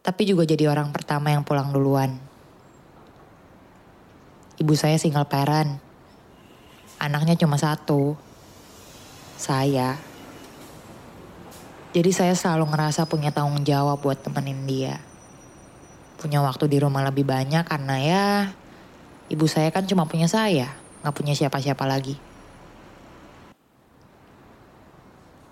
tapi 0.02 0.26
juga 0.26 0.42
jadi 0.42 0.66
orang 0.66 0.90
pertama 0.90 1.30
yang 1.30 1.46
pulang 1.46 1.70
duluan. 1.70 2.18
Ibu 4.58 4.74
saya 4.74 4.98
single 4.98 5.30
parent. 5.30 5.78
Anaknya 6.98 7.38
cuma 7.38 7.54
satu. 7.54 8.18
Saya. 9.38 9.94
Jadi 11.94 12.10
saya 12.10 12.34
selalu 12.34 12.74
ngerasa 12.74 13.06
punya 13.06 13.30
tanggung 13.30 13.62
jawab 13.62 14.02
buat 14.02 14.18
temenin 14.18 14.66
dia. 14.66 14.98
Punya 16.18 16.42
waktu 16.42 16.66
di 16.66 16.82
rumah 16.82 17.06
lebih 17.06 17.22
banyak 17.22 17.62
karena 17.62 17.96
ya 18.02 18.26
Ibu 19.28 19.44
saya 19.44 19.68
kan 19.68 19.84
cuma 19.84 20.08
punya 20.08 20.24
saya, 20.24 20.72
nggak 21.04 21.12
punya 21.12 21.36
siapa-siapa 21.36 21.84
lagi. 21.84 22.16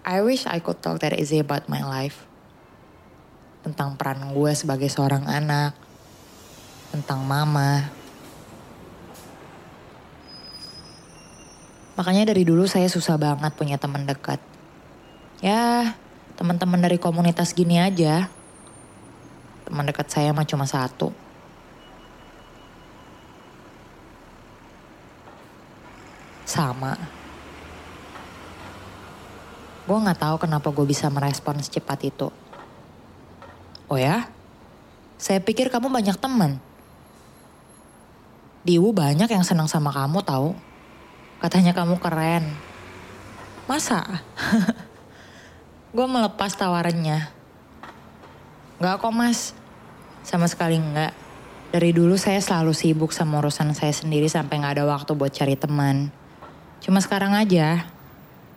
I 0.06 0.22
wish 0.22 0.46
I 0.46 0.62
could 0.62 0.78
talk 0.78 1.02
that 1.02 1.18
easy 1.18 1.42
about 1.42 1.66
my 1.66 1.82
life. 1.82 2.22
Tentang 3.66 3.98
peran 3.98 4.30
gue 4.30 4.52
sebagai 4.54 4.86
seorang 4.86 5.26
anak, 5.26 5.74
tentang 6.94 7.26
mama. 7.26 7.90
Makanya 11.98 12.30
dari 12.30 12.46
dulu 12.46 12.70
saya 12.70 12.86
susah 12.86 13.18
banget 13.18 13.50
punya 13.58 13.82
teman 13.82 14.06
dekat. 14.06 14.38
Ya, 15.42 15.98
teman-teman 16.38 16.78
dari 16.78 17.02
komunitas 17.02 17.50
gini 17.50 17.82
aja. 17.82 18.30
Teman 19.66 19.90
dekat 19.90 20.06
saya 20.06 20.30
mah 20.30 20.46
cuma 20.46 20.70
satu. 20.70 21.10
sama. 26.46 27.15
Gue 29.86 29.98
nggak 30.02 30.18
tahu 30.18 30.36
kenapa 30.42 30.74
gue 30.74 30.82
bisa 30.82 31.06
merespon 31.06 31.62
secepat 31.62 31.98
itu. 32.02 32.28
Oh 33.86 33.94
ya? 33.94 34.26
Saya 35.14 35.38
pikir 35.38 35.70
kamu 35.70 35.88
banyak 35.88 36.18
teman. 36.18 36.58
Di 38.66 38.82
IWU 38.82 38.90
banyak 38.90 39.30
yang 39.30 39.46
senang 39.46 39.70
sama 39.70 39.94
kamu 39.94 40.26
tahu. 40.26 40.58
Katanya 41.38 41.70
kamu 41.70 42.02
keren. 42.02 42.50
Masa? 43.70 44.02
gue 45.94 46.06
melepas 46.10 46.50
tawarannya. 46.58 47.30
Gak 48.82 48.98
kok 48.98 49.14
mas. 49.14 49.54
Sama 50.26 50.50
sekali 50.50 50.82
enggak. 50.82 51.14
Dari 51.70 51.94
dulu 51.94 52.18
saya 52.18 52.42
selalu 52.42 52.74
sibuk 52.74 53.14
sama 53.14 53.38
urusan 53.38 53.70
saya 53.70 53.94
sendiri 53.94 54.26
sampai 54.26 54.58
gak 54.58 54.82
ada 54.82 54.84
waktu 54.90 55.14
buat 55.14 55.30
cari 55.30 55.54
teman. 55.54 56.10
Cuma 56.82 56.98
sekarang 56.98 57.38
aja, 57.38 57.86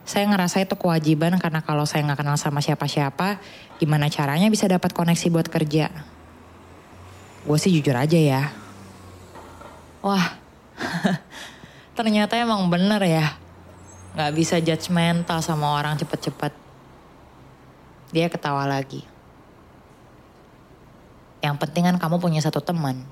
saya 0.09 0.25
ngerasa 0.25 0.65
itu 0.65 0.73
kewajiban 0.73 1.37
karena 1.37 1.61
kalau 1.61 1.85
saya 1.85 2.01
nggak 2.01 2.25
kenal 2.25 2.33
sama 2.33 2.65
siapa-siapa, 2.65 3.37
gimana 3.77 4.09
caranya 4.09 4.49
bisa 4.49 4.65
dapat 4.65 4.89
koneksi 4.89 5.29
buat 5.29 5.45
kerja? 5.45 5.93
Gue 7.45 7.57
sih 7.61 7.69
jujur 7.69 7.93
aja 7.93 8.17
ya. 8.17 8.49
Wah, 10.01 10.33
ternyata 11.97 12.41
emang 12.41 12.65
bener 12.73 13.05
ya. 13.05 13.37
Gak 14.17 14.33
bisa 14.33 14.57
judgmental 14.57 15.45
sama 15.45 15.77
orang 15.77 15.93
cepet-cepet. 16.01 16.57
Dia 18.09 18.33
ketawa 18.33 18.65
lagi. 18.65 19.05
Yang 21.45 21.55
penting 21.61 21.85
kan 21.85 22.01
kamu 22.01 22.17
punya 22.17 22.41
satu 22.41 22.65
teman. 22.65 23.05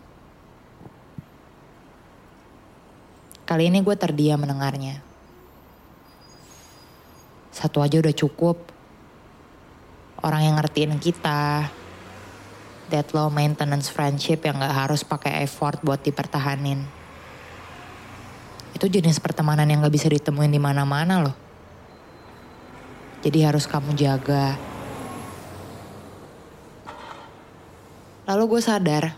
Kali 3.46 3.70
ini 3.70 3.86
gue 3.86 3.94
terdiam 3.94 4.42
mendengarnya. 4.42 5.07
Satu 7.58 7.82
aja 7.82 7.98
udah 7.98 8.14
cukup. 8.14 8.70
Orang 10.22 10.46
yang 10.46 10.62
ngertiin 10.62 11.02
kita. 11.02 11.74
That 12.94 13.10
low 13.18 13.34
maintenance 13.34 13.90
friendship 13.90 14.46
yang 14.46 14.62
gak 14.62 14.78
harus 14.78 15.02
pakai 15.02 15.42
effort 15.42 15.82
buat 15.82 16.06
dipertahanin. 16.06 16.86
Itu 18.78 18.86
jenis 18.86 19.18
pertemanan 19.18 19.66
yang 19.66 19.82
gak 19.82 19.90
bisa 19.90 20.06
ditemuin 20.06 20.54
di 20.54 20.62
mana-mana 20.62 21.26
loh. 21.26 21.34
Jadi 23.26 23.42
harus 23.42 23.66
kamu 23.66 23.98
jaga. 23.98 24.54
Lalu 28.30 28.44
gue 28.54 28.62
sadar. 28.62 29.18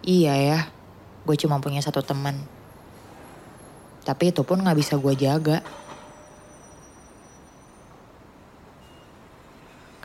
Iya 0.00 0.34
ya, 0.40 0.60
gue 1.28 1.36
cuma 1.36 1.60
punya 1.60 1.84
satu 1.84 2.00
teman. 2.00 2.40
Tapi 4.08 4.32
itu 4.32 4.40
pun 4.40 4.64
gak 4.64 4.78
bisa 4.80 4.96
gue 4.96 5.12
jaga. 5.12 5.60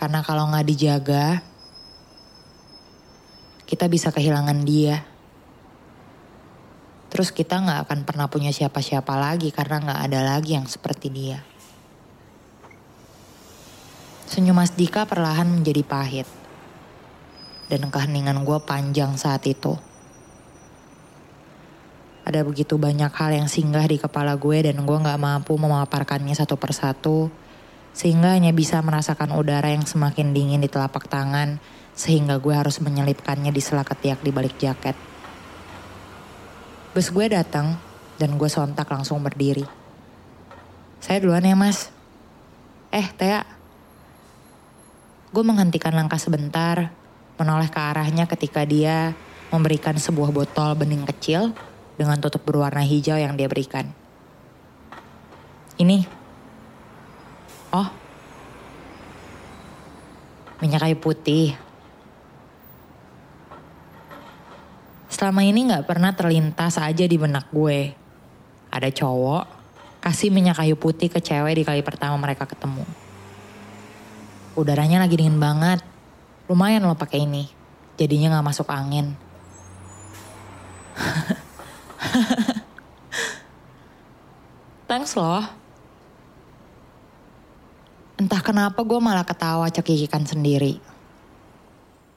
Karena 0.02 0.26
kalau 0.26 0.50
gak 0.50 0.66
dijaga, 0.66 1.46
kita 3.70 3.86
bisa 3.86 4.10
kehilangan 4.10 4.66
dia. 4.66 5.06
Terus 7.14 7.30
kita 7.30 7.62
gak 7.62 7.86
akan 7.86 8.00
pernah 8.10 8.26
punya 8.26 8.50
siapa-siapa 8.50 9.14
lagi 9.14 9.54
karena 9.54 9.78
gak 9.78 10.02
ada 10.10 10.26
lagi 10.26 10.58
yang 10.58 10.66
seperti 10.66 11.14
dia. 11.14 11.46
Senyum 14.26 14.58
Mas 14.58 14.74
Dika 14.74 15.06
perlahan 15.06 15.46
menjadi 15.46 15.86
pahit. 15.86 16.26
Dan 17.70 17.94
keheningan 17.94 18.42
gue 18.42 18.58
panjang 18.66 19.14
saat 19.22 19.46
itu. 19.46 19.78
Ada 22.26 22.42
begitu 22.42 22.82
banyak 22.82 23.14
hal 23.14 23.38
yang 23.38 23.46
singgah 23.46 23.86
di 23.86 24.02
kepala 24.02 24.34
gue 24.34 24.66
dan 24.66 24.82
gue 24.82 24.98
gak 24.98 25.22
mampu 25.22 25.54
memaparkannya 25.62 26.34
satu 26.34 26.58
persatu. 26.58 27.30
Sehingga 27.92 28.34
hanya 28.34 28.56
bisa 28.56 28.80
merasakan 28.80 29.36
udara 29.36 29.72
yang 29.72 29.84
semakin 29.84 30.32
dingin 30.32 30.64
di 30.64 30.72
telapak 30.72 31.12
tangan. 31.12 31.60
Sehingga 31.92 32.40
gue 32.40 32.56
harus 32.56 32.80
menyelipkannya 32.80 33.52
di 33.52 33.62
sela 33.62 33.84
ketiak 33.84 34.24
di 34.24 34.32
balik 34.32 34.56
jaket. 34.58 34.96
Bus 36.92 37.08
gue 37.12 37.28
datang 37.32 37.80
dan 38.20 38.36
gue 38.36 38.50
sontak 38.52 38.88
langsung 38.92 39.24
berdiri. 39.24 39.64
Saya 41.02 41.24
duluan 41.24 41.48
ya 41.48 41.56
mas. 41.58 41.90
Eh 42.92 43.08
Tea. 43.16 43.42
Gue 45.32 45.44
menghentikan 45.48 45.96
langkah 45.96 46.20
sebentar, 46.20 46.92
menoleh 47.40 47.72
ke 47.72 47.80
arahnya 47.80 48.28
ketika 48.28 48.68
dia 48.68 49.16
memberikan 49.50 49.96
sebuah 49.96 50.32
botol 50.32 50.76
bening 50.76 51.08
kecil 51.08 51.56
dengan 51.96 52.20
tutup 52.20 52.44
berwarna 52.44 52.84
hijau 52.84 53.16
yang 53.16 53.40
dia 53.40 53.48
berikan. 53.48 53.92
Ini. 55.80 56.21
Oh. 57.72 57.88
Minyak 60.60 60.84
kayu 60.84 60.98
putih. 61.00 61.56
Selama 65.08 65.48
ini 65.48 65.72
gak 65.72 65.88
pernah 65.88 66.12
terlintas 66.12 66.76
aja 66.78 67.08
di 67.08 67.18
benak 67.18 67.48
gue. 67.50 67.96
Ada 68.72 68.92
cowok 68.92 69.62
kasih 70.02 70.34
minyak 70.34 70.58
kayu 70.58 70.74
putih 70.74 71.14
ke 71.14 71.22
cewek 71.22 71.62
di 71.62 71.64
kali 71.64 71.86
pertama 71.86 72.18
mereka 72.18 72.50
ketemu. 72.50 72.82
Udaranya 74.58 75.06
lagi 75.06 75.14
dingin 75.16 75.38
banget. 75.38 75.86
Lumayan 76.50 76.90
lo 76.90 76.98
pakai 76.98 77.30
ini. 77.30 77.46
Jadinya 77.96 78.42
gak 78.42 78.48
masuk 78.50 78.66
angin. 78.74 79.14
Thanks 84.90 85.14
loh. 85.16 85.61
Entah 88.22 88.38
kenapa 88.46 88.86
gue 88.86 89.02
malah 89.02 89.26
ketawa 89.26 89.66
cekikikan 89.74 90.30
sendiri. 90.30 90.78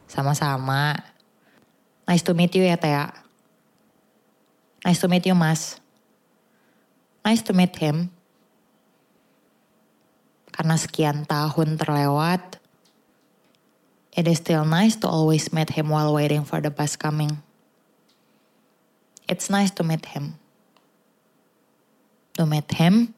Sama-sama. 0.05 1.01
Nice 2.05 2.21
to 2.21 2.37
meet 2.37 2.53
you 2.53 2.69
ya 2.69 2.77
Tea. 2.77 3.09
Nice 4.85 5.01
to 5.01 5.09
meet 5.09 5.25
you 5.25 5.33
mas. 5.33 5.81
Nice 7.25 7.41
to 7.41 7.57
meet 7.57 7.73
him. 7.81 8.13
Karena 10.53 10.77
sekian 10.77 11.25
tahun 11.25 11.81
terlewat, 11.81 12.61
it 14.13 14.29
is 14.29 14.45
still 14.45 14.69
nice 14.69 15.01
to 15.01 15.09
always 15.09 15.57
meet 15.57 15.73
him 15.73 15.89
while 15.89 16.13
waiting 16.13 16.45
for 16.45 16.61
the 16.61 16.69
bus 16.69 17.01
coming. 17.01 17.41
It's 19.25 19.49
nice 19.49 19.73
to 19.81 19.83
meet 19.89 20.13
him. 20.13 20.37
To 22.37 22.45
meet 22.45 22.77
him 22.77 23.17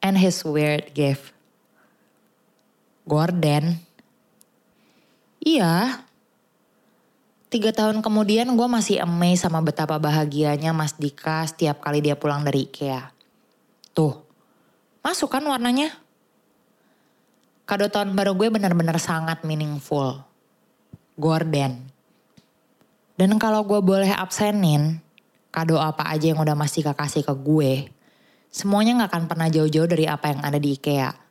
and 0.00 0.16
his 0.16 0.40
weird 0.40 0.96
gift. 0.96 1.36
Gordon. 3.10 3.74
Iya. 5.42 6.06
Tiga 7.50 7.74
tahun 7.74 8.06
kemudian 8.06 8.46
gue 8.54 8.68
masih 8.70 9.02
amazed 9.02 9.42
sama 9.42 9.58
betapa 9.58 9.98
bahagianya 9.98 10.70
Mas 10.70 10.94
Dika 10.94 11.42
setiap 11.50 11.82
kali 11.82 11.98
dia 11.98 12.14
pulang 12.14 12.46
dari 12.46 12.70
Ikea. 12.70 13.10
Tuh, 13.90 14.14
masuk 15.02 15.34
kan 15.34 15.42
warnanya? 15.42 15.90
Kado 17.66 17.90
tahun 17.90 18.14
baru 18.14 18.38
gue 18.38 18.54
benar-benar 18.54 19.02
sangat 19.02 19.42
meaningful. 19.42 20.22
Gordon. 21.18 21.90
Dan 23.18 23.34
kalau 23.42 23.66
gue 23.66 23.82
boleh 23.82 24.14
absenin, 24.14 25.02
kado 25.50 25.82
apa 25.82 26.06
aja 26.06 26.30
yang 26.30 26.38
udah 26.38 26.54
Mas 26.54 26.78
Dika 26.78 26.94
kasih 26.94 27.26
ke 27.26 27.34
gue, 27.34 27.90
semuanya 28.54 29.02
gak 29.02 29.10
akan 29.10 29.24
pernah 29.26 29.50
jauh-jauh 29.50 29.90
dari 29.90 30.06
apa 30.06 30.30
yang 30.30 30.40
ada 30.46 30.62
di 30.62 30.78
Ikea. 30.78 31.29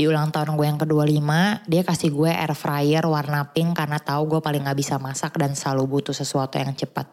Di 0.00 0.08
ulang 0.08 0.32
tahun 0.32 0.56
gue 0.56 0.64
yang 0.64 0.80
ke-25, 0.80 1.28
dia 1.68 1.82
kasih 1.84 2.08
gue 2.08 2.32
air 2.32 2.56
fryer 2.56 3.04
warna 3.04 3.44
pink 3.52 3.76
karena 3.76 4.00
tahu 4.00 4.32
gue 4.32 4.40
paling 4.40 4.64
gak 4.64 4.80
bisa 4.80 4.96
masak 4.96 5.36
dan 5.36 5.52
selalu 5.52 6.00
butuh 6.00 6.16
sesuatu 6.16 6.56
yang 6.56 6.72
cepat. 6.72 7.04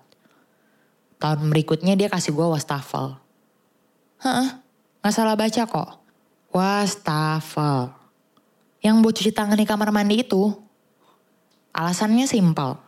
Tahun 1.20 1.36
berikutnya 1.52 2.00
dia 2.00 2.08
kasih 2.08 2.32
gue 2.32 2.48
wastafel. 2.48 3.20
Hah? 4.24 4.64
Gak 5.04 5.12
salah 5.12 5.36
baca 5.36 5.68
kok. 5.68 5.90
Wastafel. 6.56 7.92
Yang 8.80 8.96
buat 9.04 9.14
cuci 9.20 9.32
tangan 9.36 9.60
di 9.60 9.68
kamar 9.68 9.92
mandi 9.92 10.24
itu. 10.24 10.56
Alasannya 11.76 12.24
simpel. 12.24 12.80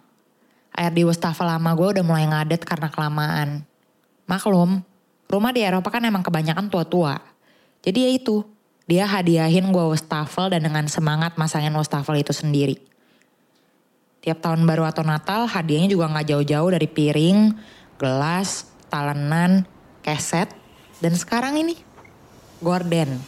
Air 0.79 0.95
di 0.95 1.03
wastafel 1.03 1.43
lama 1.43 1.75
gue 1.75 1.99
udah 1.99 2.05
mulai 2.07 2.23
ngadet 2.23 2.63
karena 2.63 2.87
kelamaan. 2.87 3.67
Maklum, 4.31 4.79
rumah 5.27 5.51
di 5.51 5.59
Eropa 5.59 5.91
kan 5.91 6.07
emang 6.07 6.23
kebanyakan 6.23 6.71
tua-tua. 6.71 7.19
Jadi 7.83 7.99
ya 7.99 8.11
itu, 8.15 8.47
dia 8.89 9.05
hadiahin 9.05 9.69
gue 9.69 9.85
wastafel 9.85 10.49
dan 10.49 10.65
dengan 10.65 10.89
semangat 10.89 11.37
masangin 11.37 11.69
wastafel 11.77 12.17
itu 12.17 12.33
sendiri. 12.33 12.81
Tiap 14.25 14.41
tahun 14.41 14.65
baru 14.65 14.89
atau 14.89 15.05
Natal 15.05 15.45
hadiahnya 15.45 15.93
juga 15.93 16.09
gak 16.09 16.25
jauh-jauh 16.25 16.73
dari 16.73 16.89
piring, 16.89 17.53
gelas, 18.01 18.65
talenan, 18.89 19.69
keset, 20.01 20.49
dan 21.05 21.13
sekarang 21.13 21.61
ini 21.61 21.77
gorden. 22.65 23.21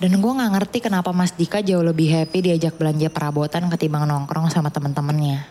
Dan 0.00 0.12
gue 0.16 0.32
gak 0.32 0.52
ngerti 0.56 0.78
kenapa 0.80 1.12
Mas 1.12 1.36
Dika 1.36 1.60
jauh 1.60 1.84
lebih 1.84 2.08
happy 2.08 2.40
diajak 2.40 2.80
belanja 2.80 3.12
perabotan 3.12 3.68
ketimbang 3.68 4.08
nongkrong 4.08 4.48
sama 4.48 4.72
temen-temennya. 4.72 5.44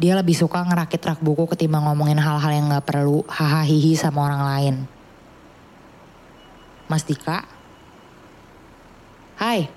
Dia 0.00 0.16
lebih 0.16 0.32
suka 0.32 0.64
ngerakit 0.64 1.04
rak 1.04 1.20
buku 1.20 1.52
ketimbang 1.52 1.84
ngomongin 1.84 2.16
hal-hal 2.16 2.48
yang 2.48 2.72
gak 2.72 2.88
perlu 2.88 3.28
hahaha 3.28 3.92
sama 3.92 4.24
orang 4.24 4.42
lain. 4.48 4.93
Mas 6.84 7.08
Dika. 7.08 7.48
Hai. 9.40 9.72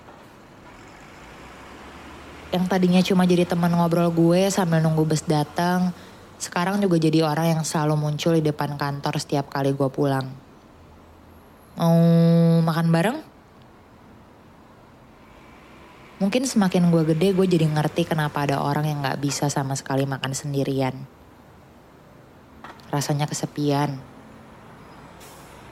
Yang 2.51 2.65
tadinya 2.67 3.01
cuma 3.03 3.23
jadi 3.23 3.47
teman 3.47 3.71
ngobrol 3.71 4.11
gue 4.11 4.51
sambil 4.51 4.83
nunggu 4.83 5.07
bus 5.07 5.23
datang, 5.23 5.95
sekarang 6.35 6.83
juga 6.83 6.99
jadi 6.99 7.23
orang 7.23 7.59
yang 7.59 7.61
selalu 7.63 7.95
muncul 7.95 8.35
di 8.35 8.43
depan 8.43 8.75
kantor 8.75 9.19
setiap 9.19 9.47
kali 9.47 9.71
gue 9.71 9.87
pulang. 9.87 10.27
Mau 11.79 11.95
makan 12.63 12.87
bareng? 12.91 13.17
Mungkin 16.17 16.43
semakin 16.43 16.91
gue 16.91 17.03
gede 17.13 17.31
gue 17.31 17.45
jadi 17.47 17.69
ngerti 17.71 18.03
kenapa 18.03 18.43
ada 18.43 18.59
orang 18.59 18.89
yang 18.89 18.99
gak 19.05 19.21
bisa 19.21 19.47
sama 19.47 19.79
sekali 19.79 20.03
makan 20.03 20.33
sendirian. 20.35 21.07
Rasanya 22.91 23.29
kesepian 23.29 24.16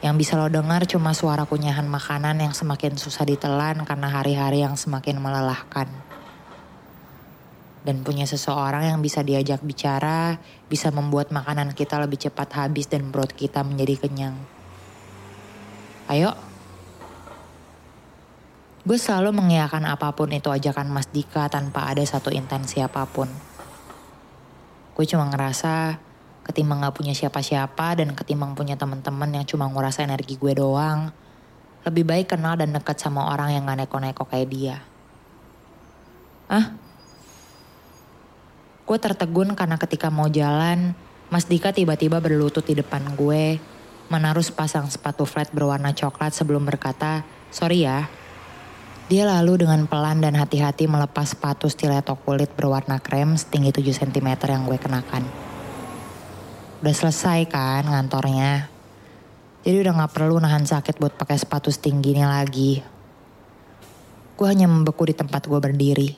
yang 0.03 0.19
bisa 0.19 0.35
lo 0.35 0.51
dengar 0.51 0.83
cuma 0.89 1.15
suara 1.15 1.47
kunyahan 1.47 1.87
makanan 1.87 2.41
yang 2.43 2.51
semakin 2.51 2.99
susah 2.99 3.23
ditelan 3.23 3.79
karena 3.87 4.11
hari-hari 4.11 4.59
yang 4.65 4.75
semakin 4.75 5.21
melelahkan. 5.23 5.87
Dan 7.85 8.01
punya 8.01 8.25
seseorang 8.25 8.89
yang 8.89 8.99
bisa 8.99 9.21
diajak 9.21 9.61
bicara, 9.61 10.41
bisa 10.67 10.89
membuat 10.89 11.29
makanan 11.29 11.77
kita 11.77 12.01
lebih 12.01 12.17
cepat 12.17 12.65
habis 12.65 12.89
dan 12.89 13.13
perut 13.13 13.29
kita 13.31 13.61
menjadi 13.61 14.09
kenyang. 14.09 14.35
Ayo. 16.09 16.33
Gue 18.85 19.01
selalu 19.01 19.33
mengiyakan 19.33 19.89
apa 19.89 20.13
pun 20.13 20.29
itu 20.29 20.49
ajakan 20.53 20.93
Mas 20.93 21.09
Dika 21.09 21.49
tanpa 21.49 21.89
ada 21.89 22.05
satu 22.05 22.29
intensi 22.29 22.77
apa 22.81 23.09
pun. 23.09 23.25
Gue 24.93 25.05
cuma 25.09 25.25
ngerasa 25.25 25.97
ketimbang 26.45 26.85
gak 26.85 26.93
punya 26.93 27.17
siapa-siapa 27.17 27.97
dan 27.97 28.13
ketimbang 28.13 28.53
punya 28.53 28.77
teman-teman 28.77 29.41
yang 29.41 29.45
cuma 29.49 29.65
nguras 29.65 29.97
energi 29.97 30.37
gue 30.37 30.53
doang, 30.53 31.09
lebih 31.81 32.05
baik 32.05 32.37
kenal 32.37 32.53
dan 32.53 32.69
dekat 32.69 33.01
sama 33.01 33.33
orang 33.33 33.57
yang 33.57 33.65
gak 33.65 33.81
neko-neko 33.81 34.29
kayak 34.29 34.49
dia. 34.53 34.77
Ah? 36.45 36.77
Gue 38.85 38.97
tertegun 39.01 39.57
karena 39.57 39.81
ketika 39.81 40.13
mau 40.13 40.29
jalan, 40.29 40.93
Mas 41.33 41.49
Dika 41.49 41.73
tiba-tiba 41.73 42.21
berlutut 42.21 42.61
di 42.61 42.77
depan 42.77 43.17
gue, 43.17 43.57
menaruh 44.13 44.45
sepasang 44.45 44.85
sepatu 44.85 45.25
flat 45.25 45.49
berwarna 45.49 45.97
coklat 45.97 46.37
sebelum 46.37 46.61
berkata, 46.69 47.25
sorry 47.49 47.89
ya. 47.89 48.05
Dia 49.09 49.25
lalu 49.25 49.65
dengan 49.65 49.89
pelan 49.89 50.21
dan 50.21 50.37
hati-hati 50.37 50.85
melepas 50.85 51.33
sepatu 51.33 51.65
stiletto 51.69 52.13
kulit 52.21 52.53
berwarna 52.53 53.01
krem 53.01 53.33
setinggi 53.37 53.81
7 53.81 54.01
cm 54.05 54.29
yang 54.49 54.65
gue 54.65 54.81
kenakan 54.81 55.44
udah 56.83 56.95
selesai 56.95 57.47
kan 57.47 57.87
ngantornya. 57.87 58.67
Jadi 59.65 59.77
udah 59.81 59.93
gak 60.05 60.13
perlu 60.13 60.37
nahan 60.37 60.67
sakit 60.67 61.01
buat 61.01 61.15
pakai 61.17 61.41
sepatu 61.41 61.73
setinggi 61.73 62.13
ini 62.13 62.25
lagi. 62.25 62.83
Gue 64.35 64.47
hanya 64.51 64.67
membeku 64.67 65.07
di 65.07 65.15
tempat 65.15 65.47
gue 65.47 65.57
berdiri. 65.57 66.09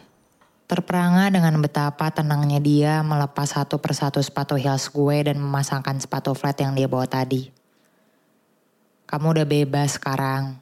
Terperangah 0.68 1.32
dengan 1.32 1.56
betapa 1.64 2.12
tenangnya 2.12 2.60
dia 2.60 3.00
melepas 3.00 3.56
satu 3.56 3.80
persatu 3.80 4.20
sepatu 4.20 4.60
heels 4.60 4.92
gue 4.92 5.32
dan 5.32 5.40
memasangkan 5.40 5.96
sepatu 6.02 6.36
flat 6.36 6.60
yang 6.60 6.76
dia 6.76 6.92
bawa 6.92 7.08
tadi. 7.08 7.48
Kamu 9.08 9.32
udah 9.32 9.48
bebas 9.48 9.96
sekarang. 9.96 10.60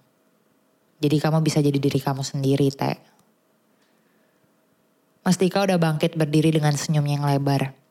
Jadi 1.02 1.18
kamu 1.18 1.42
bisa 1.42 1.58
jadi 1.58 1.82
diri 1.82 1.98
kamu 1.98 2.22
sendiri, 2.22 2.70
Teh. 2.70 2.98
Mas 5.26 5.42
Tika 5.42 5.66
udah 5.66 5.82
bangkit 5.82 6.14
berdiri 6.14 6.54
dengan 6.54 6.78
senyumnya 6.78 7.18
yang 7.18 7.26
lebar. 7.26 7.85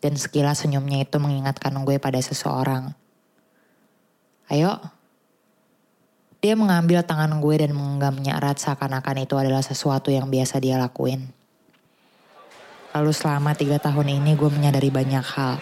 Dan 0.00 0.14
sekilas 0.20 0.64
senyumnya 0.64 1.02
itu 1.02 1.16
mengingatkan 1.16 1.72
gue 1.82 1.96
pada 1.96 2.20
seseorang. 2.20 2.92
Ayo. 4.52 4.78
Dia 6.44 6.54
mengambil 6.54 7.02
tangan 7.02 7.42
gue 7.42 7.56
dan 7.58 7.74
menggenggamnya 7.74 8.38
erat 8.38 8.60
seakan-akan 8.60 9.24
itu 9.24 9.34
adalah 9.34 9.64
sesuatu 9.64 10.14
yang 10.14 10.30
biasa 10.30 10.62
dia 10.62 10.78
lakuin. 10.78 11.26
Lalu 12.94 13.12
selama 13.12 13.52
tiga 13.52 13.76
tahun 13.82 14.08
ini 14.20 14.38
gue 14.38 14.48
menyadari 14.48 14.88
banyak 14.88 15.20
hal. 15.20 15.58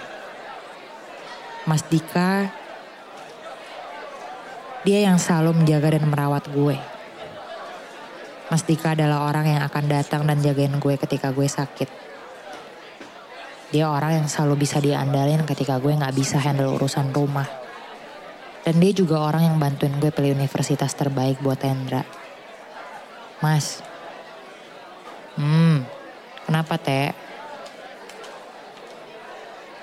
Mas 1.65 1.81
Dika 1.89 2.53
Dia 4.85 5.09
yang 5.09 5.17
selalu 5.17 5.65
menjaga 5.65 5.97
dan 5.97 6.05
merawat 6.05 6.45
gue. 6.53 6.77
Mas 8.53 8.63
Dika 8.69 8.93
adalah 8.93 9.25
orang 9.25 9.57
yang 9.57 9.63
akan 9.65 9.85
datang 9.89 10.23
dan 10.29 10.45
jagain 10.45 10.77
gue 10.77 10.95
ketika 11.01 11.33
gue 11.33 11.49
sakit. 11.49 11.89
Dia 13.75 13.91
orang 13.91 14.23
yang 14.23 14.31
selalu 14.31 14.63
bisa 14.63 14.79
diandalin 14.79 15.43
ketika 15.43 15.83
gue 15.83 15.99
gak 15.99 16.15
bisa 16.15 16.39
handle 16.39 16.79
urusan 16.79 17.11
rumah. 17.11 17.51
Dan 18.63 18.79
dia 18.79 18.95
juga 18.95 19.19
orang 19.19 19.51
yang 19.51 19.59
bantuin 19.59 19.99
gue 19.99 20.15
pilih 20.15 20.39
universitas 20.39 20.95
terbaik 20.95 21.43
buat 21.43 21.59
Hendra. 21.59 22.07
Mas. 23.43 23.83
Hmm, 25.35 25.83
kenapa 26.47 26.79
Teh? 26.79 27.11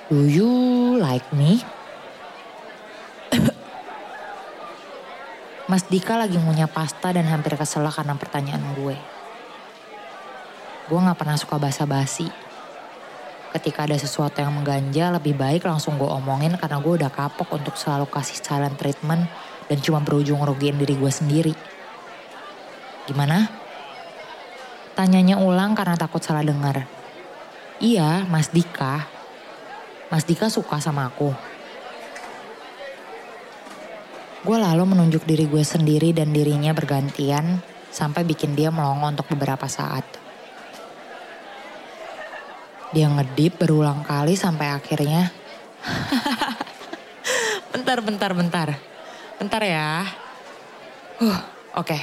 Do 0.07 0.23
you 0.23 0.95
like 0.95 1.27
me? 1.35 1.59
Mas 5.67 5.83
Dika 5.91 6.15
lagi 6.15 6.39
ngunyah 6.39 6.71
pasta 6.71 7.11
dan 7.11 7.27
hampir 7.27 7.59
kesel 7.59 7.83
karena 7.91 8.15
pertanyaan 8.15 8.63
gue. 8.71 8.95
Gue 10.87 10.99
gak 11.03 11.19
pernah 11.19 11.35
suka 11.35 11.59
basa-basi. 11.59 12.50
Ketika 13.51 13.83
ada 13.83 13.99
sesuatu 13.99 14.39
yang 14.39 14.55
mengganja, 14.55 15.11
lebih 15.11 15.35
baik 15.35 15.67
langsung 15.67 15.99
gue 15.99 16.07
omongin 16.07 16.55
karena 16.55 16.79
gue 16.79 16.93
udah 17.03 17.11
kapok 17.11 17.59
untuk 17.59 17.75
selalu 17.75 18.07
kasih 18.07 18.39
silent 18.39 18.79
treatment 18.79 19.27
dan 19.67 19.77
cuma 19.83 19.99
berujung 19.99 20.39
rugiin 20.39 20.79
diri 20.79 20.95
gue 20.95 21.11
sendiri. 21.11 21.51
Gimana? 23.11 23.51
Tanyanya 24.95 25.35
ulang 25.35 25.75
karena 25.75 25.99
takut 25.99 26.23
salah 26.23 26.47
dengar. 26.47 26.87
Iya, 27.83 28.23
Mas 28.31 28.47
Dika. 28.55 29.03
Mas 30.07 30.23
Dika 30.23 30.47
suka 30.47 30.79
sama 30.79 31.11
aku. 31.11 31.35
Gue 34.47 34.57
lalu 34.57 34.95
menunjuk 34.95 35.27
diri 35.27 35.43
gue 35.43 35.63
sendiri 35.65 36.15
dan 36.15 36.31
dirinya 36.31 36.71
bergantian 36.71 37.59
sampai 37.91 38.23
bikin 38.23 38.55
dia 38.55 38.71
melongo 38.71 39.11
untuk 39.11 39.27
beberapa 39.27 39.67
saat. 39.67 40.20
Dia 42.91 43.07
ngedip 43.07 43.55
berulang 43.55 44.03
kali 44.03 44.35
sampai 44.35 44.67
akhirnya... 44.71 45.31
bentar, 47.71 48.03
bentar, 48.03 48.31
bentar. 48.35 48.67
Bentar 49.39 49.61
ya. 49.63 50.03
Uh, 51.23 51.31
oke. 51.79 51.87
Okay. 51.87 52.01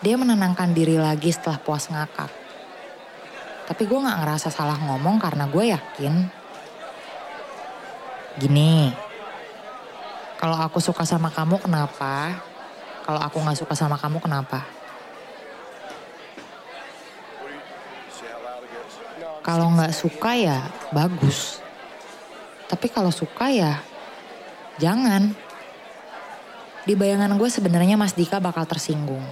Dia 0.00 0.16
menenangkan 0.16 0.72
diri 0.72 0.96
lagi 0.96 1.28
setelah 1.28 1.60
puas 1.60 1.84
ngakak. 1.92 2.32
Tapi 3.68 3.82
gue 3.84 4.00
gak 4.00 4.18
ngerasa 4.24 4.48
salah 4.48 4.80
ngomong 4.80 5.20
karena 5.20 5.44
gue 5.44 5.64
yakin. 5.76 6.14
Gini, 8.40 8.88
kalau 10.40 10.56
aku 10.56 10.80
suka 10.80 11.04
sama 11.04 11.28
kamu 11.28 11.60
kenapa? 11.60 12.40
Kalau 13.04 13.20
aku 13.20 13.44
gak 13.44 13.60
suka 13.60 13.76
sama 13.76 14.00
kamu 14.00 14.24
kenapa? 14.24 14.64
Kalau 19.50 19.66
gak 19.74 19.90
suka 19.90 20.38
ya 20.38 20.70
bagus. 20.94 21.58
Tapi 22.70 22.86
kalau 22.86 23.10
suka 23.10 23.50
ya 23.50 23.82
jangan. 24.78 25.34
Di 26.86 26.94
bayangan 26.94 27.34
gue 27.34 27.50
sebenarnya 27.50 27.98
Mas 27.98 28.14
Dika 28.14 28.38
bakal 28.38 28.62
tersinggung. 28.70 29.26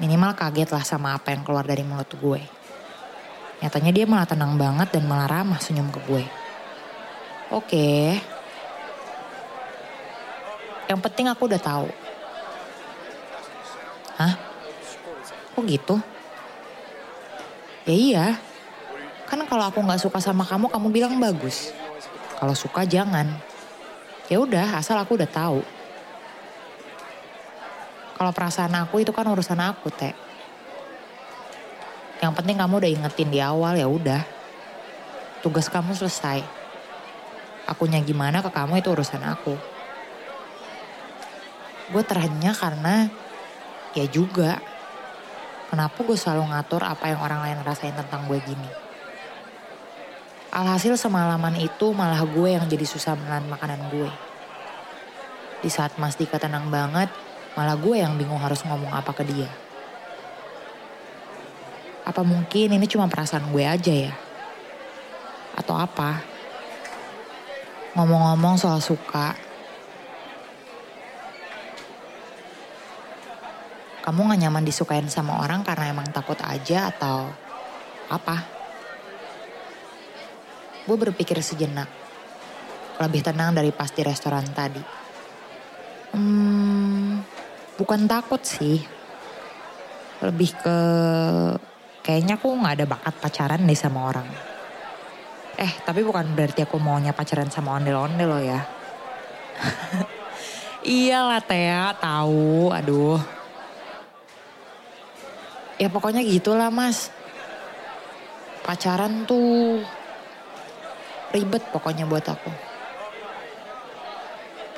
Minimal 0.00 0.32
kaget 0.32 0.72
lah 0.72 0.80
sama 0.88 1.12
apa 1.12 1.36
yang 1.36 1.44
keluar 1.44 1.68
dari 1.68 1.84
mulut 1.84 2.08
gue. 2.08 2.40
Nyatanya 3.60 3.92
dia 3.92 4.08
malah 4.08 4.24
tenang 4.24 4.56
banget 4.56 4.88
dan 4.88 5.04
malah 5.04 5.28
ramah 5.28 5.60
senyum 5.60 5.92
ke 5.92 6.00
gue. 6.08 6.24
Oke, 7.52 8.16
yang 10.88 10.96
penting 11.04 11.28
aku 11.28 11.44
udah 11.44 11.60
tahu. 11.60 11.92
Hah? 14.16 14.32
Kok 15.52 15.64
gitu? 15.68 16.00
Ya 17.84 17.92
iya. 17.92 18.26
Kan 19.30 19.46
kalau 19.46 19.70
aku 19.70 19.78
nggak 19.78 20.02
suka 20.02 20.18
sama 20.18 20.42
kamu, 20.42 20.66
kamu 20.66 20.88
bilang 20.90 21.14
bagus. 21.22 21.70
Kalau 22.36 22.52
suka 22.58 22.82
jangan. 22.82 23.30
Ya 24.26 24.42
udah, 24.42 24.74
asal 24.74 24.98
aku 24.98 25.14
udah 25.14 25.30
tahu. 25.30 25.62
Kalau 28.18 28.32
perasaan 28.34 28.74
aku 28.74 29.00
itu 29.00 29.14
kan 29.14 29.24
urusan 29.30 29.62
aku, 29.62 29.88
Teh. 29.94 30.12
Yang 32.20 32.32
penting 32.36 32.58
kamu 32.58 32.74
udah 32.82 32.90
ingetin 32.90 33.30
di 33.30 33.38
awal 33.38 33.78
ya 33.78 33.86
udah. 33.86 34.20
Tugas 35.40 35.70
kamu 35.70 35.94
selesai. 35.94 36.42
Akunya 37.64 38.02
gimana 38.02 38.42
ke 38.42 38.50
kamu 38.50 38.82
itu 38.82 38.90
urusan 38.90 39.22
aku 39.24 39.54
gue 41.90 42.02
terhenyak 42.06 42.54
karena 42.54 43.10
ya 43.98 44.06
juga 44.06 44.62
kenapa 45.66 45.98
gue 46.06 46.14
selalu 46.14 46.54
ngatur 46.54 46.86
apa 46.86 47.10
yang 47.10 47.18
orang 47.18 47.42
lain 47.42 47.58
rasain 47.66 47.94
tentang 47.94 48.30
gue 48.30 48.38
gini. 48.38 48.70
Alhasil 50.50 50.98
semalaman 50.98 51.54
itu 51.62 51.94
malah 51.94 52.26
gue 52.26 52.58
yang 52.58 52.66
jadi 52.66 52.82
susah 52.82 53.14
menelan 53.14 53.46
makanan 53.46 53.86
gue. 53.86 54.10
Di 55.62 55.70
saat 55.70 55.94
Mas 55.94 56.18
Dika 56.18 56.42
tenang 56.42 56.66
banget, 56.66 57.06
malah 57.54 57.78
gue 57.78 57.94
yang 57.94 58.18
bingung 58.18 58.42
harus 58.42 58.66
ngomong 58.66 58.90
apa 58.90 59.14
ke 59.14 59.22
dia. 59.22 59.46
Apa 62.02 62.26
mungkin 62.26 62.74
ini 62.74 62.82
cuma 62.90 63.06
perasaan 63.06 63.46
gue 63.54 63.62
aja 63.62 63.94
ya? 63.94 64.14
Atau 65.54 65.78
apa? 65.78 66.18
Ngomong-ngomong 67.94 68.58
soal 68.58 68.82
suka, 68.82 69.38
kamu 74.02 74.34
gak 74.34 74.40
nyaman 74.42 74.66
disukain 74.66 75.06
sama 75.06 75.46
orang 75.46 75.62
karena 75.62 75.94
emang 75.94 76.10
takut 76.10 76.42
aja 76.42 76.90
atau 76.90 77.30
apa? 78.10 78.59
Gue 80.84 80.96
berpikir 80.96 81.40
sejenak. 81.40 81.88
Lebih 83.00 83.20
tenang 83.24 83.56
dari 83.56 83.72
pas 83.72 83.88
di 83.92 84.04
restoran 84.04 84.44
tadi. 84.52 84.82
Hmm, 86.12 87.20
bukan 87.80 88.04
takut 88.04 88.44
sih. 88.44 88.80
Lebih 90.20 90.50
ke 90.60 90.78
kayaknya 92.04 92.36
aku 92.36 92.52
gak 92.60 92.76
ada 92.80 92.86
bakat 92.88 93.14
pacaran 93.20 93.64
deh 93.64 93.78
sama 93.78 94.08
orang. 94.08 94.28
Eh, 95.60 95.72
tapi 95.84 96.00
bukan 96.04 96.32
berarti 96.32 96.64
aku 96.64 96.80
maunya 96.80 97.12
pacaran 97.12 97.52
sama 97.52 97.76
ondel-ondel 97.76 98.28
loh 98.28 98.42
ya. 98.42 98.60
Iyalah 100.84 101.44
Tea, 101.44 101.92
tahu. 102.00 102.72
Aduh, 102.72 103.20
ya 105.80 105.88
pokoknya 105.88 106.20
gitulah 106.20 106.68
mas 106.68 107.08
pacaran 108.60 109.24
tuh 109.24 109.80
ribet 111.30 111.62
pokoknya 111.70 112.04
buat 112.06 112.26
aku 112.26 112.50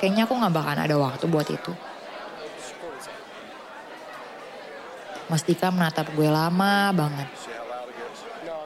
kayaknya 0.01 0.25
aku 0.27 0.33
nggak 0.37 0.53
bakalan 0.53 0.81
ada 0.85 0.95
waktu 0.97 1.25
buat 1.29 1.47
itu 1.49 1.73
Mas 5.31 5.41
Dika 5.47 5.71
menatap 5.73 6.13
gue 6.13 6.29
lama 6.29 6.93
banget. 6.93 7.25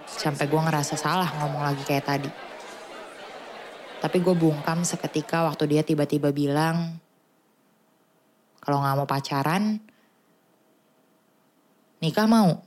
Sampai 0.04 0.52
gue 0.52 0.58
ngerasa 0.58 1.00
salah 1.00 1.30
ngomong 1.40 1.64
lagi 1.64 1.80
kayak 1.86 2.04
tadi. 2.04 2.32
Tapi 4.04 4.18
gue 4.20 4.36
bungkam 4.36 4.84
seketika 4.84 5.48
waktu 5.48 5.64
dia 5.64 5.82
tiba-tiba 5.86 6.34
bilang, 6.36 6.98
kalau 8.60 8.84
gak 8.84 8.98
mau 9.00 9.08
pacaran, 9.08 9.80
Nikah 11.98 12.28
mau? 12.30 12.67